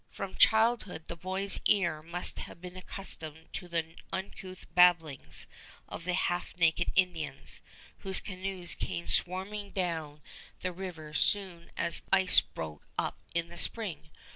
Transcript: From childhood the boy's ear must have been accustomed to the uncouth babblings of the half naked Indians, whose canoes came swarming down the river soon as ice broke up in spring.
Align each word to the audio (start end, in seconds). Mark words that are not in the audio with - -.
From 0.09 0.33
childhood 0.33 1.03
the 1.07 1.15
boy's 1.15 1.59
ear 1.65 2.01
must 2.01 2.39
have 2.39 2.59
been 2.59 2.75
accustomed 2.75 3.53
to 3.53 3.67
the 3.67 3.95
uncouth 4.11 4.65
babblings 4.73 5.45
of 5.87 6.05
the 6.05 6.15
half 6.15 6.57
naked 6.57 6.91
Indians, 6.95 7.61
whose 7.99 8.19
canoes 8.19 8.73
came 8.73 9.07
swarming 9.07 9.69
down 9.69 10.23
the 10.61 10.71
river 10.73 11.13
soon 11.13 11.69
as 11.77 12.01
ice 12.11 12.39
broke 12.39 12.87
up 12.97 13.19
in 13.35 13.55
spring. 13.57 14.09